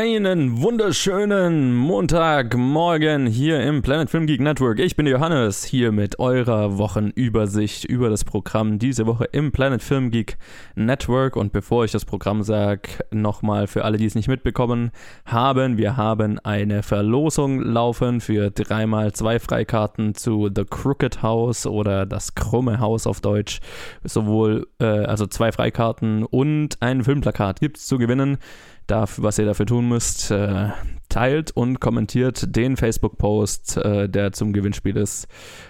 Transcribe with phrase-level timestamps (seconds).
[0.00, 4.78] Einen wunderschönen Montagmorgen hier im Planet Film Geek Network.
[4.78, 10.10] Ich bin Johannes hier mit eurer Wochenübersicht über das Programm diese Woche im Planet Film
[10.10, 10.38] Geek
[10.74, 11.36] Network.
[11.36, 14.90] Und bevor ich das Programm sage, nochmal für alle, die es nicht mitbekommen
[15.26, 22.06] haben, wir haben eine Verlosung laufen für dreimal zwei Freikarten zu The Crooked House oder
[22.06, 23.60] das krumme Haus auf Deutsch.
[24.02, 28.38] Sowohl, äh, also zwei Freikarten und ein Filmplakat gibt es zu gewinnen
[28.90, 30.68] dafür, was ihr dafür tun müsst, äh,
[31.08, 35.28] teilt und kommentiert den Facebook-Post, äh, der zum Gewinnspiel ist.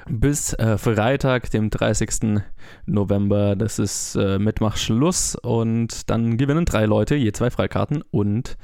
[0.09, 2.43] Bis äh, Freitag, dem 30.
[2.87, 3.57] November.
[3.57, 8.57] Das ist äh, Mitmachschluss und dann gewinnen drei Leute je zwei Freikarten und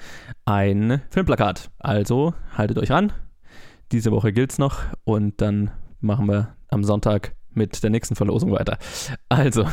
[0.45, 1.71] ein Filmplakat.
[1.79, 3.13] Also haltet euch ran.
[3.93, 5.71] Diese Woche gilt es noch und dann
[6.01, 8.79] machen wir am Sonntag mit der nächsten Verlosung weiter.
[9.29, 9.67] Also,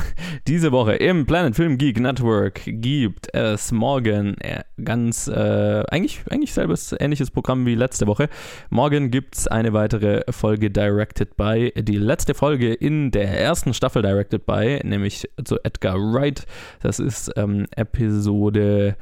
[0.47, 6.53] diese Woche im Planet Film Geek Network gibt es morgen äh, ganz, äh, eigentlich, eigentlich
[6.53, 8.29] selbes ähnliches Programm wie letzte Woche.
[8.69, 14.01] Morgen gibt es eine weitere Folge Directed by, die letzte Folge in der ersten Staffel
[14.01, 16.45] Directed by, nämlich zu Edgar Wright.
[16.81, 18.95] Das ist ähm, Episode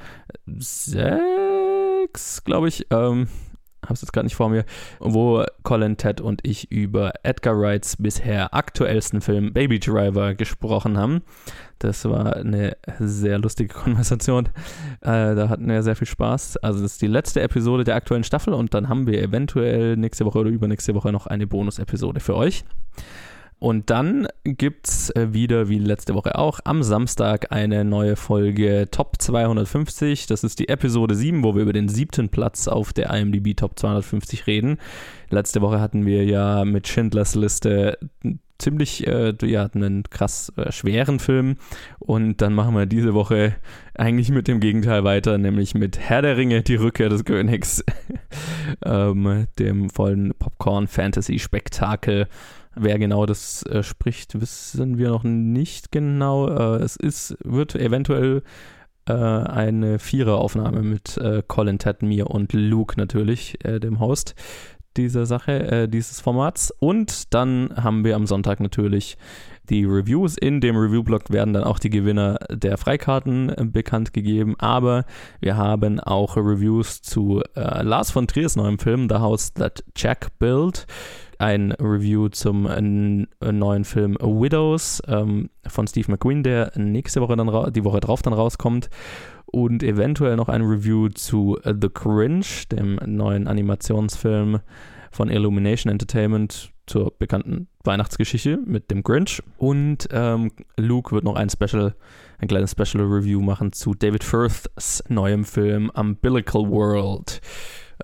[0.47, 2.87] 6, glaube ich.
[2.89, 3.27] Ähm,
[3.83, 4.65] habe es jetzt gerade nicht vor mir,
[4.99, 11.21] wo Colin, Ted und ich über Edgar Wrights bisher aktuellsten Film Baby Driver gesprochen haben.
[11.79, 14.49] Das war eine sehr lustige Konversation.
[15.01, 16.57] Äh, da hatten wir sehr viel Spaß.
[16.57, 20.25] Also das ist die letzte Episode der aktuellen Staffel und dann haben wir eventuell nächste
[20.25, 22.63] Woche oder übernächste Woche noch eine Bonus-Episode für euch.
[23.61, 28.87] Und dann gibt es äh, wieder, wie letzte Woche auch, am Samstag eine neue Folge
[28.89, 30.25] Top 250.
[30.25, 33.77] Das ist die Episode 7, wo wir über den siebten Platz auf der IMDb Top
[33.77, 34.79] 250 reden.
[35.29, 37.99] Letzte Woche hatten wir ja mit Schindlers Liste
[38.61, 41.57] ziemlich, äh, ja, einen krass äh, schweren Film.
[41.99, 43.55] Und dann machen wir diese Woche
[43.95, 47.83] eigentlich mit dem Gegenteil weiter, nämlich mit Herr der Ringe, die Rückkehr des Königs,
[48.85, 52.27] ähm, dem vollen Popcorn-Fantasy-Spektakel.
[52.75, 56.47] Wer genau das äh, spricht, wissen wir noch nicht genau.
[56.47, 58.43] Äh, es ist, wird eventuell
[59.07, 64.35] äh, eine Viereraufnahme mit äh, Colin, Ted, mir und Luke natürlich, äh, dem Host
[64.97, 66.73] dieser Sache, äh, dieses Formats.
[66.79, 69.17] Und dann haben wir am Sonntag natürlich
[69.69, 70.37] die Reviews.
[70.37, 74.55] In dem Review-Blog werden dann auch die Gewinner der Freikarten bekannt gegeben.
[74.59, 75.05] Aber
[75.39, 80.87] wir haben auch Reviews zu Lars von Triers neuem Film The House That Jack Built
[81.41, 87.73] ein Review zum äh, neuen Film Widows ähm, von Steve McQueen, der nächste Woche dann
[87.73, 88.89] die Woche drauf dann rauskommt.
[89.51, 94.61] Und eventuell noch ein Review zu äh, The Cringe, dem neuen Animationsfilm
[95.11, 99.41] von Illumination Entertainment zur bekannten Weihnachtsgeschichte mit dem Grinch.
[99.57, 101.95] Und ähm, Luke wird noch ein Special,
[102.39, 107.41] ein kleines Special Review machen zu David Firths neuem Film Umbilical World.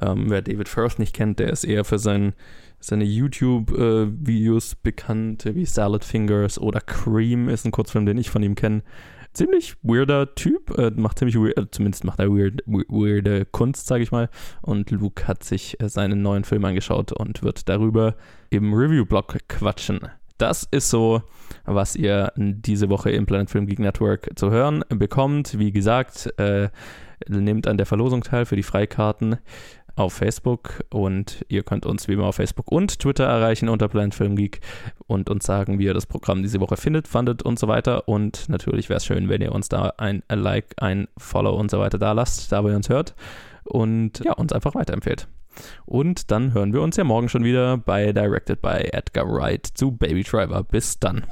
[0.01, 2.33] Ähm, wer David Firth nicht kennt, der ist eher für sein
[2.79, 8.43] seine YouTube-Videos äh, bekannt, wie Salad Fingers oder Cream ist ein Kurzfilm, den ich von
[8.43, 8.83] ihm kenne.
[9.37, 14.01] Ziemlich weirder Typ, äh, macht ziemlich weird, äh, zumindest macht er weird, weirde Kunst, sage
[14.01, 14.31] ich mal.
[14.63, 18.15] Und Luke hat sich äh, seinen neuen Film angeschaut und wird darüber
[18.49, 19.99] im Review-Blog quatschen.
[20.39, 21.21] Das ist so,
[21.65, 25.59] was ihr diese Woche im Planet Film Geek Network zu hören bekommt.
[25.59, 26.69] Wie gesagt, äh,
[27.27, 29.37] nehmt an der Verlosung teil für die Freikarten
[29.97, 34.13] auf Facebook und ihr könnt uns wie immer auf Facebook und Twitter erreichen unter Planet
[34.13, 34.61] Film Geek
[35.07, 38.07] und uns sagen, wie ihr das Programm diese Woche findet, fandet und so weiter.
[38.07, 41.79] Und natürlich wäre es schön, wenn ihr uns da ein Like, ein Follow und so
[41.79, 43.15] weiter da lasst, da wo ihr uns hört
[43.63, 45.27] und ja, uns einfach weiterempfehlt.
[45.85, 49.91] Und dann hören wir uns ja morgen schon wieder bei Directed by Edgar Wright zu
[49.91, 50.63] Baby Driver.
[50.63, 51.25] Bis dann.